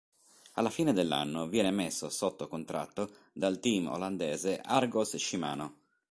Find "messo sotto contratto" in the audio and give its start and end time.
1.69-3.11